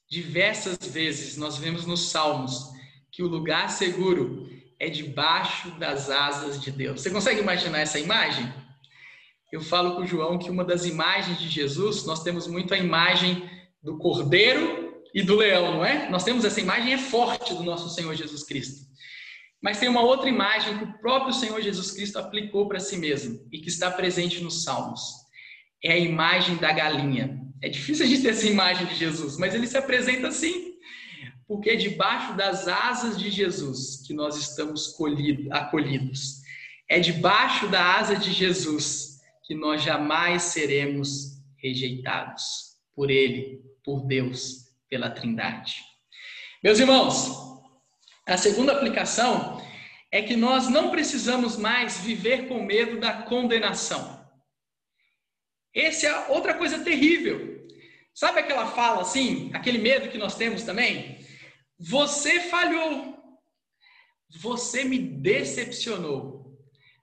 [0.07, 2.69] Diversas vezes nós vemos nos Salmos
[3.11, 4.47] que o lugar seguro
[4.79, 7.01] é debaixo das asas de Deus.
[7.01, 8.53] Você consegue imaginar essa imagem?
[9.51, 12.77] Eu falo com o João que uma das imagens de Jesus, nós temos muito a
[12.77, 13.49] imagem
[13.81, 16.07] do cordeiro e do leão, não é?
[16.09, 18.87] Nós temos essa imagem é forte do nosso Senhor Jesus Cristo.
[19.61, 23.47] Mas tem uma outra imagem que o próprio Senhor Jesus Cristo aplicou para si mesmo
[23.51, 25.01] e que está presente nos Salmos.
[25.83, 27.39] É a imagem da galinha.
[27.61, 30.75] É difícil a gente ter essa imagem de Jesus, mas ele se apresenta assim,
[31.45, 34.95] porque é debaixo das asas de Jesus que nós estamos
[35.51, 36.39] acolhidos.
[36.87, 44.69] É debaixo da asa de Jesus que nós jamais seremos rejeitados por Ele, por Deus
[44.89, 45.75] pela Trindade.
[46.63, 47.48] Meus irmãos,
[48.33, 49.61] a segunda aplicação
[50.11, 54.19] é que nós não precisamos mais viver com medo da condenação.
[55.73, 57.67] Essa é outra coisa terrível.
[58.13, 61.19] Sabe aquela fala assim, aquele medo que nós temos também?
[61.77, 63.17] Você falhou.
[64.41, 66.39] Você me decepcionou.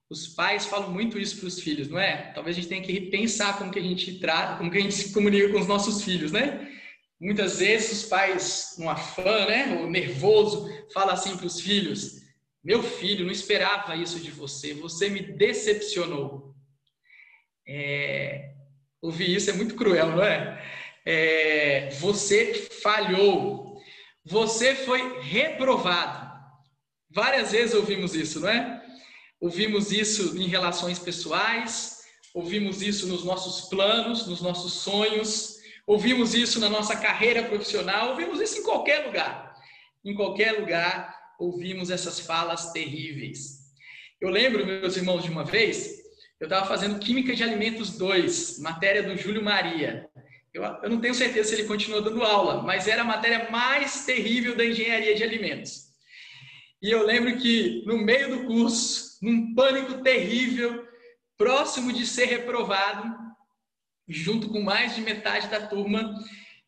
[0.08, 2.32] Os pais falam muito isso para os filhos, não é?
[2.32, 4.94] Talvez a gente tenha que repensar como que a gente trata, como que a gente
[4.94, 6.70] se comunica com os nossos filhos, né?
[7.20, 12.22] Muitas vezes os pais, num afã, né, ou nervoso, falam assim para os filhos:
[12.62, 16.54] Meu filho, não esperava isso de você, você me decepcionou.
[17.66, 18.52] É,
[19.00, 20.62] ouvir isso é muito cruel, não é?
[21.04, 21.88] é?
[22.00, 23.80] Você falhou,
[24.24, 26.26] você foi reprovado.
[27.10, 28.82] Várias vezes ouvimos isso, não é?
[29.40, 32.02] Ouvimos isso em relações pessoais,
[32.34, 35.55] ouvimos isso nos nossos planos, nos nossos sonhos,
[35.86, 39.54] ouvimos isso na nossa carreira profissional, ouvimos isso em qualquer lugar.
[40.04, 43.66] Em qualquer lugar ouvimos essas falas terríveis.
[44.20, 46.02] Eu lembro, meus irmãos, de uma vez,
[46.40, 50.08] eu estava fazendo Química de Alimentos 2, matéria do Júlio Maria.
[50.52, 54.06] Eu, eu, não tenho certeza se ele continuou dando aula, mas era a matéria mais
[54.06, 55.86] terrível da engenharia de alimentos.
[56.80, 60.86] E eu lembro que no meio do curso, num pânico terrível,
[61.36, 63.25] próximo de ser reprovado,
[64.08, 66.14] junto com mais de metade da turma,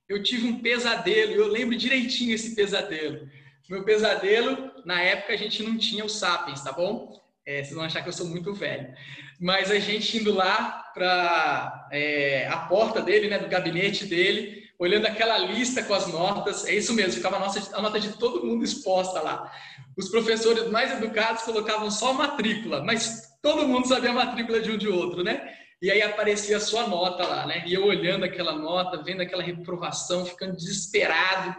[0.08, 1.32] eu tive um pesadelo.
[1.32, 3.28] Eu lembro direitinho esse pesadelo.
[3.68, 7.20] Meu pesadelo, na época a gente não tinha o Sapiens, tá bom?
[7.44, 8.92] É, vocês vão achar que eu sou muito velho.
[9.40, 15.06] Mas a gente indo lá para é, a porta dele, né, do gabinete dele, olhando
[15.06, 18.44] aquela lista com as notas, é isso mesmo, ficava a, nossa, a nota de todo
[18.44, 19.52] mundo exposta lá.
[19.96, 24.78] Os professores mais educados colocavam só matrícula, mas todo mundo sabia a matrícula de um
[24.78, 25.52] de outro, né?
[25.80, 27.62] E aí aparecia a sua nota lá, né?
[27.66, 31.56] E eu olhando aquela nota, vendo aquela reprovação, ficando desesperado.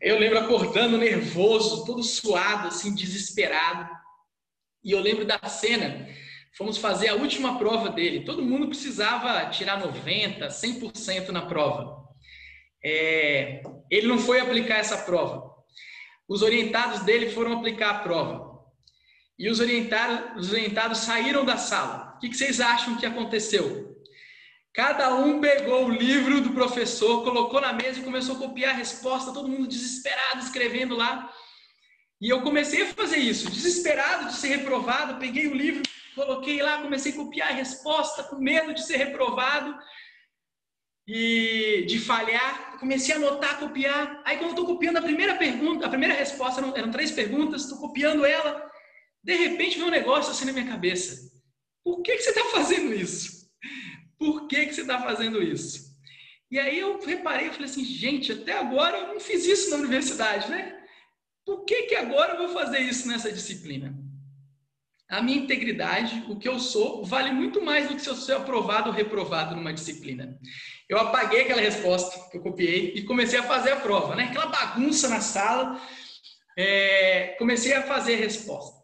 [0.00, 3.88] Eu lembro acordando nervoso, todo suado, assim, desesperado.
[4.84, 6.06] E eu lembro da cena.
[6.58, 8.24] Fomos fazer a última prova dele.
[8.24, 12.04] Todo mundo precisava tirar 90, 100% na prova.
[12.84, 15.54] É, ele não foi aplicar essa prova.
[16.28, 18.54] Os orientados dele foram aplicar a prova.
[19.38, 22.13] E os orientados, os orientados saíram da sala.
[22.24, 23.94] O que vocês acham que aconteceu?
[24.72, 28.78] Cada um pegou o livro do professor, colocou na mesa e começou a copiar a
[28.78, 31.30] resposta, todo mundo desesperado, escrevendo lá.
[32.20, 35.82] E eu comecei a fazer isso, desesperado de ser reprovado, peguei o livro,
[36.14, 39.76] coloquei lá, comecei a copiar a resposta, com medo de ser reprovado
[41.06, 42.78] e de falhar.
[42.80, 44.22] Comecei a anotar, copiar.
[44.24, 47.62] Aí, quando eu estou copiando a primeira pergunta, a primeira resposta, eram, eram três perguntas,
[47.62, 48.66] estou copiando ela,
[49.22, 51.33] de repente vem um negócio assim na minha cabeça.
[51.84, 53.46] Por que, que você está fazendo isso?
[54.18, 55.94] Por que, que você está fazendo isso?
[56.50, 59.76] E aí eu reparei, eu falei assim, gente, até agora eu não fiz isso na
[59.76, 60.80] universidade, né?
[61.44, 63.94] Por que, que agora eu vou fazer isso nessa disciplina?
[65.10, 68.36] A minha integridade, o que eu sou, vale muito mais do que se eu ser
[68.36, 70.38] aprovado ou reprovado numa disciplina.
[70.88, 74.24] Eu apaguei aquela resposta que eu copiei e comecei a fazer a prova, né?
[74.24, 75.80] Aquela bagunça na sala,
[76.56, 78.83] é, comecei a fazer a resposta.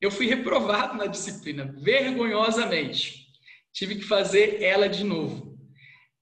[0.00, 3.26] Eu fui reprovado na disciplina, vergonhosamente.
[3.72, 5.58] Tive que fazer ela de novo.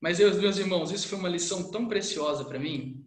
[0.01, 3.03] Mas, eu, meus irmãos, isso foi uma lição tão preciosa para mim.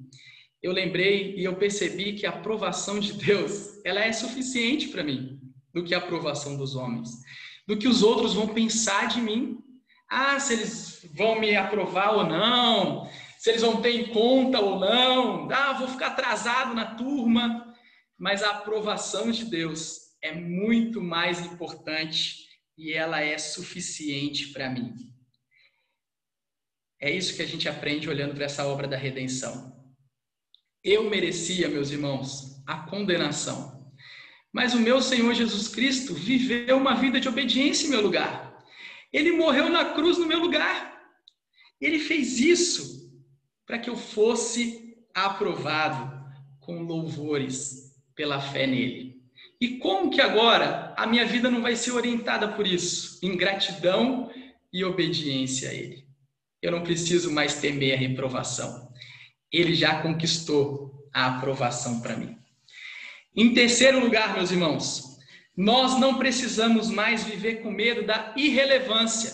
[0.63, 5.39] Eu lembrei e eu percebi que a aprovação de Deus, ela é suficiente para mim,
[5.75, 7.11] do que a aprovação dos homens.
[7.67, 9.59] Do que os outros vão pensar de mim.
[10.09, 13.09] Ah, se eles vão me aprovar ou não,
[13.39, 15.51] se eles vão ter em conta ou não.
[15.51, 17.75] Ah, vou ficar atrasado na turma.
[18.19, 24.95] Mas a aprovação de Deus é muito mais importante e ela é suficiente para mim.
[27.01, 29.73] É isso que a gente aprende olhando para essa obra da redenção.
[30.85, 33.93] Eu merecia, meus irmãos, a condenação.
[34.53, 38.65] Mas o meu Senhor Jesus Cristo viveu uma vida de obediência em meu lugar.
[39.13, 41.03] Ele morreu na cruz no meu lugar.
[41.81, 43.13] Ele fez isso
[43.67, 46.23] para que eu fosse aprovado
[46.61, 49.12] com louvores pela fé nele.
[49.63, 53.21] E como que agora a minha vida não vai ser orientada por isso?
[53.23, 54.29] Em gratidão
[54.73, 56.05] e obediência a Ele.
[56.61, 58.93] Eu não preciso mais temer a reprovação.
[59.53, 62.37] Ele já conquistou a aprovação para mim.
[63.37, 65.17] Em terceiro lugar, meus irmãos,
[65.57, 69.33] nós não precisamos mais viver com medo da irrelevância.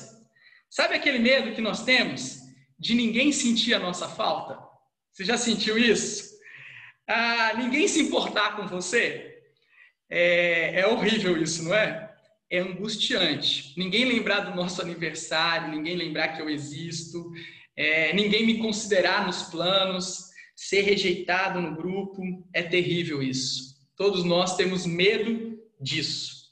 [0.69, 2.37] Sabe aquele medo que nós temos
[2.79, 4.59] de ninguém sentir a nossa falta?
[5.11, 6.37] Você já sentiu isso?
[7.09, 9.38] Ah, ninguém se importar com você?
[10.11, 12.15] É, é horrível isso, não é?
[12.51, 13.75] É angustiante.
[13.77, 17.31] Ninguém lembrar do nosso aniversário, ninguém lembrar que eu existo,
[17.77, 23.77] é, ninguém me considerar nos planos, ser rejeitado no grupo, é terrível isso.
[23.97, 26.49] Todos nós temos medo disso.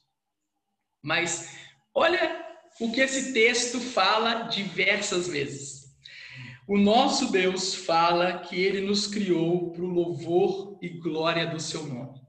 [1.03, 1.57] Mas
[1.95, 2.45] olha
[2.81, 5.87] o que esse texto fala diversas vezes.
[6.69, 11.87] O nosso Deus fala que ele nos criou para o louvor e glória do seu
[11.87, 12.26] nome.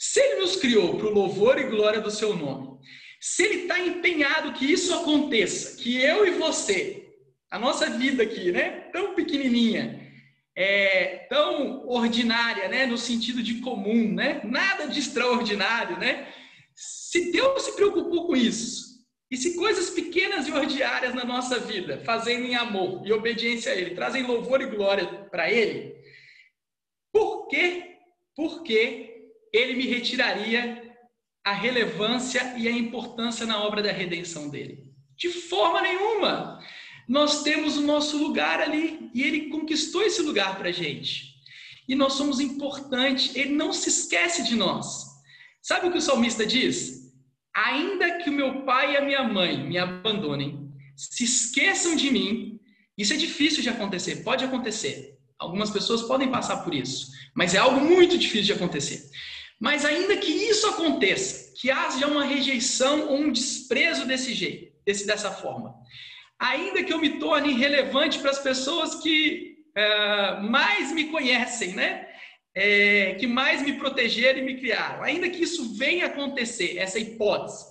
[0.00, 2.78] Se ele nos criou para o louvor e glória do seu nome,
[3.20, 7.12] se ele está empenhado que isso aconteça, que eu e você,
[7.50, 10.00] a nossa vida aqui, né, tão pequenininha,
[10.56, 12.86] é, tão ordinária, né?
[12.86, 14.40] No sentido de comum, né?
[14.42, 16.32] Nada de extraordinário, né?
[16.74, 22.02] Se Deus se preocupou com isso, e se coisas pequenas e ordinárias na nossa vida,
[22.06, 25.94] fazendo em amor e obediência a Ele, trazem louvor e glória para Ele,
[27.12, 27.96] por que,
[28.34, 29.09] por que
[29.52, 30.94] Ele me retiraria
[31.44, 34.84] a relevância e a importância na obra da redenção dele?
[35.16, 36.60] De forma nenhuma.
[37.08, 41.34] Nós temos o nosso lugar ali e Ele conquistou esse lugar para a gente.
[41.88, 45.06] E nós somos importantes, Ele não se esquece de nós.
[45.60, 47.00] Sabe o que o salmista diz?
[47.54, 52.60] ainda que o meu pai e a minha mãe me abandonem, se esqueçam de mim,
[52.96, 55.18] isso é difícil de acontecer, pode acontecer.
[55.38, 59.10] Algumas pessoas podem passar por isso, mas é algo muito difícil de acontecer.
[59.60, 65.06] Mas ainda que isso aconteça, que haja uma rejeição ou um desprezo desse jeito, desse,
[65.06, 65.74] dessa forma,
[66.38, 72.06] ainda que eu me torne irrelevante para as pessoas que uh, mais me conhecem, né?
[72.54, 75.02] é, que mais me protegeram e me criaram.
[75.02, 77.64] Ainda que isso venha acontecer, essa hipótese,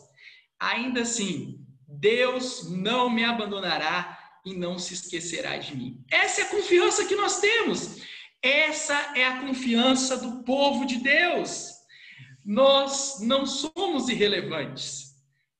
[0.60, 6.04] ainda assim, Deus não me abandonará e não se esquecerá de mim.
[6.10, 7.98] Essa é a confiança que nós temos.
[8.42, 11.74] Essa é a confiança do povo de Deus.
[12.50, 15.14] Nós não somos irrelevantes.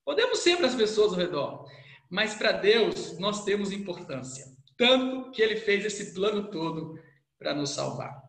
[0.04, 1.70] Podemos ser para as pessoas ao redor,
[2.10, 4.44] mas para Deus nós temos importância.
[4.76, 6.98] Tanto que ele fez esse plano todo
[7.38, 8.20] para nos salvar.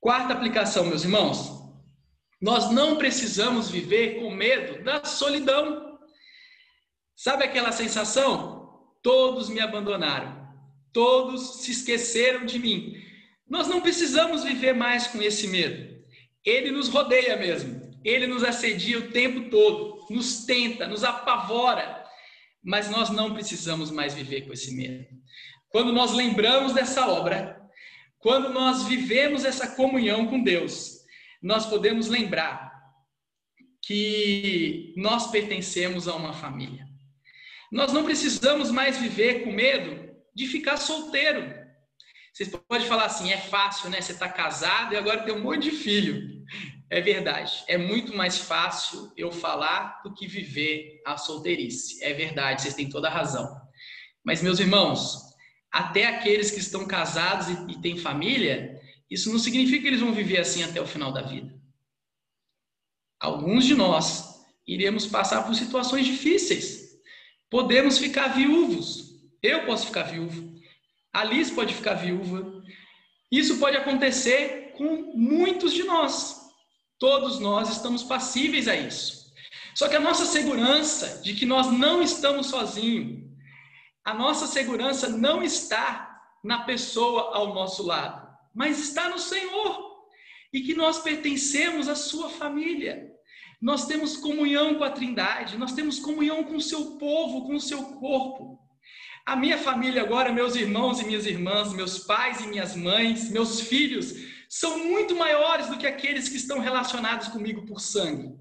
[0.00, 1.70] Quarta aplicação, meus irmãos.
[2.40, 6.00] Nós não precisamos viver com medo da solidão.
[7.14, 8.90] Sabe aquela sensação?
[9.00, 10.52] Todos me abandonaram.
[10.92, 13.00] Todos se esqueceram de mim.
[13.48, 15.95] Nós não precisamos viver mais com esse medo.
[16.46, 17.84] Ele nos rodeia mesmo.
[18.04, 22.04] Ele nos assedia o tempo todo, nos tenta, nos apavora.
[22.62, 25.04] Mas nós não precisamos mais viver com esse medo.
[25.68, 27.60] Quando nós lembramos dessa obra,
[28.18, 31.00] quando nós vivemos essa comunhão com Deus,
[31.42, 32.72] nós podemos lembrar
[33.82, 36.86] que nós pertencemos a uma família.
[37.70, 41.65] Nós não precisamos mais viver com medo de ficar solteiro.
[42.36, 43.98] Você pode falar assim, é fácil, né?
[43.98, 46.44] Você está casado e agora tem um monte de filho.
[46.90, 47.64] É verdade.
[47.66, 52.04] É muito mais fácil eu falar do que viver a solteirice.
[52.04, 53.48] É verdade, vocês têm toda a razão.
[54.22, 55.18] Mas, meus irmãos,
[55.72, 60.12] até aqueles que estão casados e, e têm família, isso não significa que eles vão
[60.12, 61.58] viver assim até o final da vida.
[63.18, 67.00] Alguns de nós iremos passar por situações difíceis.
[67.48, 69.22] Podemos ficar viúvos.
[69.42, 70.55] Eu posso ficar viúvo.
[71.16, 72.62] A Liz pode ficar viúva.
[73.32, 76.42] Isso pode acontecer com muitos de nós.
[76.98, 79.32] Todos nós estamos passíveis a isso.
[79.74, 83.24] Só que a nossa segurança de que nós não estamos sozinhos,
[84.04, 89.96] a nossa segurança não está na pessoa ao nosso lado, mas está no Senhor.
[90.52, 93.10] E que nós pertencemos à sua família.
[93.58, 97.60] Nós temos comunhão com a Trindade, nós temos comunhão com o seu povo, com o
[97.60, 98.65] seu corpo.
[99.26, 103.60] A minha família agora, meus irmãos e minhas irmãs, meus pais e minhas mães, meus
[103.60, 104.14] filhos,
[104.48, 108.38] são muito maiores do que aqueles que estão relacionados comigo por sangue.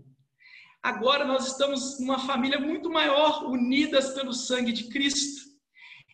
[0.84, 5.44] Agora nós estamos numa família muito maior, unidas pelo sangue de Cristo.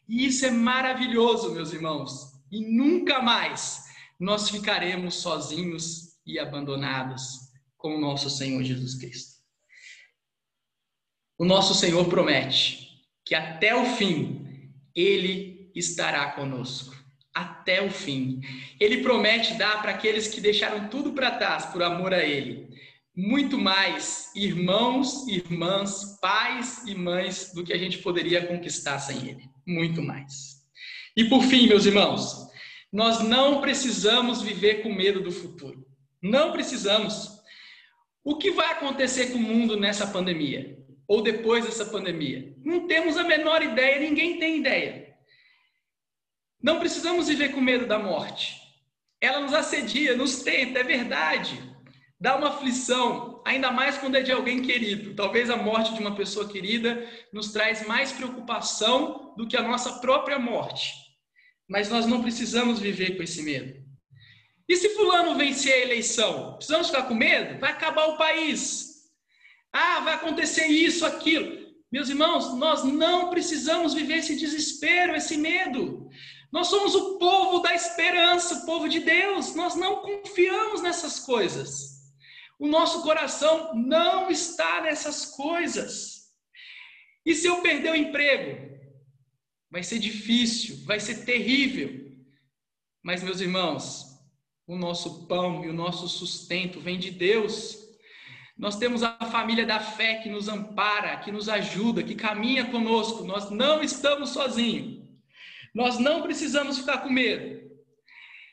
[0.07, 2.32] E isso é maravilhoso, meus irmãos.
[2.49, 3.84] E nunca mais
[4.17, 9.41] nós ficaremos sozinhos e abandonados com o nosso Senhor Jesus Cristo.
[11.38, 12.88] O nosso Senhor promete
[13.26, 14.51] que até o fim
[14.96, 16.96] ele estará conosco.
[17.34, 18.42] Até o fim.
[18.80, 22.70] Ele promete dar para aqueles que deixaram tudo para trás por amor a ele
[23.16, 29.50] muito mais irmãos, irmãs, pais e mães do que a gente poderia conquistar sem ele
[29.66, 30.62] muito mais.
[31.16, 32.48] E por fim, meus irmãos,
[32.92, 35.86] nós não precisamos viver com medo do futuro.
[36.22, 37.30] Não precisamos.
[38.24, 40.78] O que vai acontecer com o mundo nessa pandemia?
[41.12, 42.55] Ou depois dessa pandemia?
[42.64, 45.16] Não temos a menor ideia, ninguém tem ideia.
[46.62, 48.55] Não precisamos viver com medo da morte.
[49.20, 51.72] Ela nos assedia, nos tenta, é verdade
[52.22, 55.16] dá uma aflição, ainda mais quando é de alguém querido.
[55.16, 57.03] Talvez a morte de uma pessoa querida
[57.34, 60.93] nos traz mais preocupação do que a nossa própria morte.
[61.68, 63.82] Mas nós não precisamos viver com esse medo.
[64.70, 66.57] E se fulano vencer a eleição?
[66.57, 67.59] Precisamos ficar com medo?
[67.59, 68.91] Vai acabar o país.
[69.74, 71.61] Ah, vai acontecer isso, aquilo.
[71.91, 76.09] Meus irmãos, nós não precisamos viver esse desespero, esse medo.
[76.51, 79.55] Nós somos o povo da esperança, o povo de Deus.
[79.55, 82.01] Nós não confiamos nessas coisas.
[82.59, 86.30] O nosso coração não está nessas coisas.
[87.26, 88.72] E se eu perder o emprego?
[89.69, 92.11] Vai ser difícil, vai ser terrível.
[93.01, 94.05] Mas, meus irmãos,
[94.67, 97.78] o nosso pão e o nosso sustento vem de Deus.
[98.62, 103.24] Nós temos a família da fé que nos ampara, que nos ajuda, que caminha conosco.
[103.24, 105.01] Nós não estamos sozinhos.
[105.74, 107.59] Nós não precisamos ficar com medo.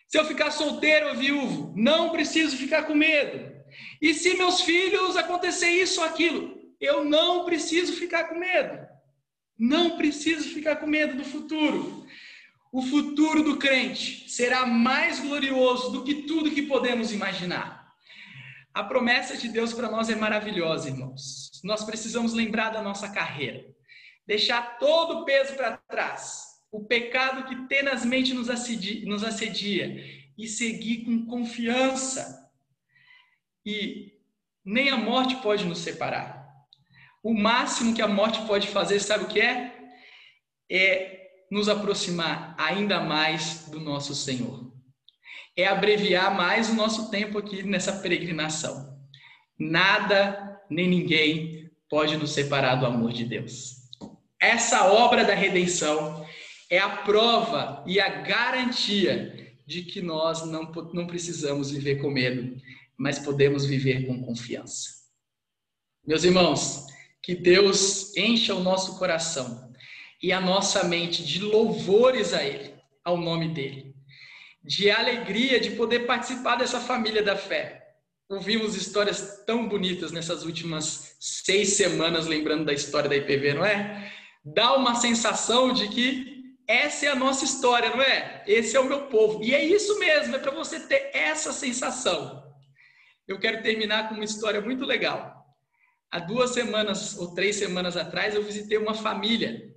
[0.06, 3.54] Se eu ficar solteiro ou viúvo, não preciso ficar com medo.
[4.00, 8.88] E se meus filhos acontecer isso ou aquilo, eu não preciso ficar com medo.
[9.59, 12.06] Não preciso ficar com medo do futuro.
[12.72, 17.77] O futuro do crente será mais glorioso do que tudo que podemos imaginar.
[18.78, 21.50] A promessa de Deus para nós é maravilhosa, irmãos.
[21.64, 23.66] Nós precisamos lembrar da nossa carreira,
[24.24, 30.00] deixar todo o peso para trás, o pecado que tenazmente nos assedia, nos assedia
[30.38, 32.48] e seguir com confiança.
[33.66, 34.12] E
[34.64, 36.48] nem a morte pode nos separar.
[37.20, 39.76] O máximo que a morte pode fazer, sabe o que é?
[40.70, 44.67] É nos aproximar ainda mais do nosso Senhor.
[45.59, 48.96] É abreviar mais o nosso tempo aqui nessa peregrinação.
[49.59, 53.74] Nada nem ninguém pode nos separar do amor de Deus.
[54.40, 56.24] Essa obra da redenção
[56.70, 62.56] é a prova e a garantia de que nós não, não precisamos viver com medo,
[62.96, 64.90] mas podemos viver com confiança.
[66.06, 66.86] Meus irmãos,
[67.20, 69.72] que Deus encha o nosso coração
[70.22, 73.97] e a nossa mente de louvores a Ele, ao nome dEle,
[74.62, 77.94] de alegria de poder participar dessa família da fé.
[78.28, 84.12] Ouvimos histórias tão bonitas nessas últimas seis semanas, lembrando da história da IPV, não é?
[84.44, 88.44] Dá uma sensação de que essa é a nossa história, não é?
[88.46, 89.42] Esse é o meu povo.
[89.42, 92.44] E é isso mesmo, é para você ter essa sensação.
[93.26, 95.34] Eu quero terminar com uma história muito legal.
[96.11, 99.68] Há duas semanas ou três semanas atrás, eu visitei uma família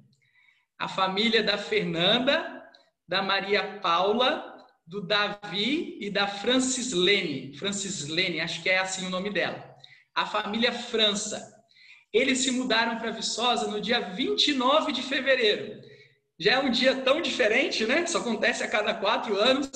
[0.81, 2.63] a família da Fernanda,
[3.07, 4.50] da Maria Paula,
[4.91, 7.55] do Davi e da Francislene.
[7.57, 9.73] Francislene, acho que é assim o nome dela.
[10.13, 11.41] A família França.
[12.11, 15.79] Eles se mudaram para Viçosa no dia 29 de fevereiro.
[16.37, 18.03] Já é um dia tão diferente, né?
[18.03, 19.71] Isso acontece a cada quatro anos.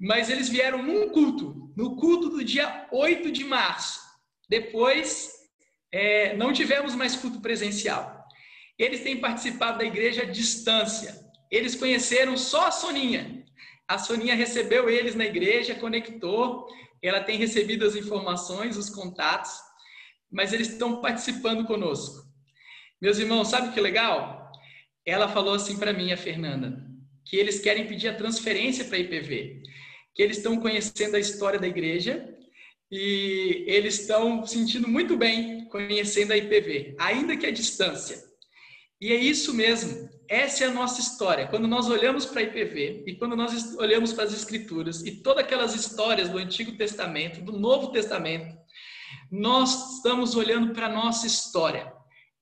[0.00, 4.00] Mas eles vieram num culto, no culto do dia 8 de março.
[4.48, 5.30] Depois,
[5.92, 8.26] é, não tivemos mais culto presencial.
[8.78, 11.14] Eles têm participado da igreja à distância.
[11.50, 13.41] Eles conheceram só a Soninha.
[13.92, 16.66] A Soninha recebeu eles na igreja, conectou,
[17.02, 19.52] ela tem recebido as informações, os contatos,
[20.30, 22.24] mas eles estão participando conosco.
[23.02, 24.50] Meus irmãos, sabe que legal?
[25.04, 26.82] Ela falou assim para mim, a Fernanda,
[27.22, 29.62] que eles querem pedir a transferência para a IPV,
[30.14, 32.34] que eles estão conhecendo a história da igreja
[32.90, 38.24] e eles estão sentindo muito bem conhecendo a IPV, ainda que à distância.
[38.98, 40.08] E é isso mesmo.
[40.32, 41.46] Essa é a nossa história.
[41.46, 45.44] Quando nós olhamos para a IPV e quando nós olhamos para as Escrituras e todas
[45.44, 48.56] aquelas histórias do Antigo Testamento, do Novo Testamento,
[49.30, 51.92] nós estamos olhando para a nossa história.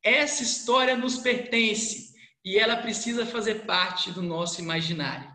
[0.04, 2.14] Essa história nos pertence
[2.44, 5.28] e ela precisa fazer parte do nosso imaginário.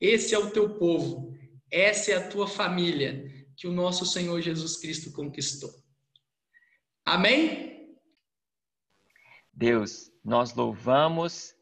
[0.00, 1.32] Esse é o teu povo,
[1.70, 3.24] essa é a tua família
[3.56, 5.70] que o nosso Senhor Jesus Cristo conquistou.
[7.04, 7.96] Amém?
[9.54, 11.56] Deus, nós louvamos,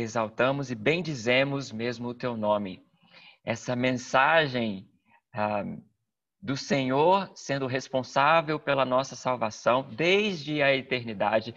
[0.00, 2.82] exaltamos e bendizemos mesmo o teu nome.
[3.44, 4.88] Essa mensagem
[5.32, 5.64] ah,
[6.40, 11.54] do Senhor sendo responsável pela nossa salvação desde a eternidade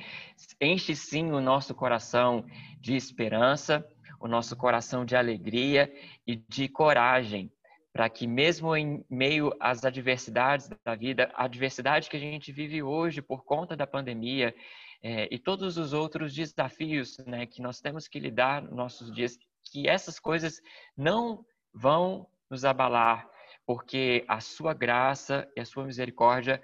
[0.59, 2.45] enche sim o nosso coração
[2.79, 3.85] de esperança,
[4.19, 5.91] o nosso coração de alegria
[6.25, 7.51] e de coragem
[7.93, 12.81] para que mesmo em meio às adversidades da vida, a adversidade que a gente vive
[12.81, 14.55] hoje por conta da pandemia
[15.03, 19.37] é, e todos os outros desafios né, que nós temos que lidar nos nossos dias,
[19.63, 20.61] que essas coisas
[20.95, 23.27] não vão nos abalar,
[23.65, 26.61] porque a sua graça e a sua misericórdia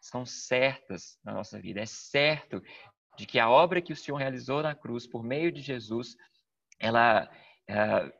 [0.00, 1.80] são certas na nossa vida.
[1.80, 2.62] É certo
[3.16, 6.16] de que a obra que o Senhor realizou na cruz por meio de Jesus,
[6.78, 7.28] ela
[7.68, 8.12] é,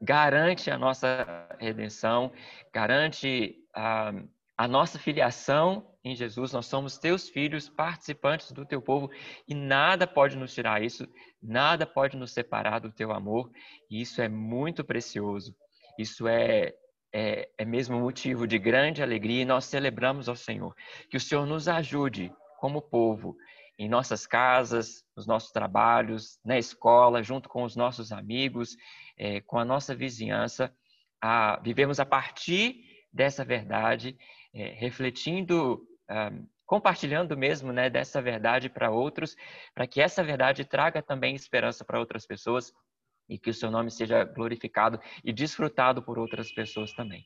[0.00, 2.32] garante a nossa redenção,
[2.72, 4.12] garante a,
[4.56, 9.10] a nossa filiação em Jesus, nós somos teus filhos, participantes do teu povo,
[9.46, 11.06] e nada pode nos tirar isso,
[11.42, 13.50] nada pode nos separar do teu amor,
[13.90, 15.54] e isso é muito precioso.
[15.98, 16.74] Isso é,
[17.12, 20.74] é, é mesmo motivo de grande alegria, e nós celebramos ao Senhor.
[21.10, 23.36] Que o Senhor nos ajude, como povo,
[23.78, 28.76] em nossas casas, nos nossos trabalhos, na escola, junto com os nossos amigos,
[29.16, 30.74] é, com a nossa vizinhança,
[31.20, 34.16] a vivemos a partir dessa verdade,
[34.52, 35.80] é, refletindo
[36.68, 39.34] compartilhando mesmo né, dessa verdade para outros,
[39.74, 42.72] para que essa verdade traga também esperança para outras pessoas
[43.28, 47.24] e que o seu nome seja glorificado e desfrutado por outras pessoas também.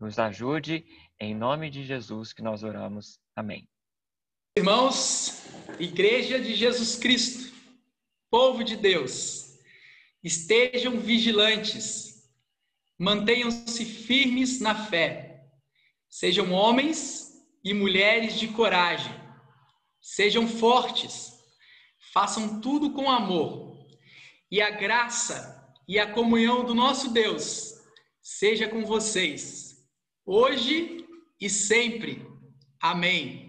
[0.00, 0.86] Nos ajude,
[1.20, 3.18] em nome de Jesus que nós oramos.
[3.36, 3.68] Amém.
[4.56, 5.46] Irmãos,
[5.78, 7.54] Igreja de Jesus Cristo,
[8.30, 9.58] povo de Deus,
[10.22, 12.28] estejam vigilantes,
[12.98, 15.44] mantenham-se firmes na fé,
[16.08, 17.27] sejam homens
[17.64, 19.12] e mulheres de coragem,
[20.00, 21.32] sejam fortes,
[22.12, 23.76] façam tudo com amor,
[24.50, 27.74] e a graça e a comunhão do nosso Deus
[28.22, 29.76] seja com vocês,
[30.24, 31.06] hoje
[31.40, 32.26] e sempre.
[32.80, 33.47] Amém.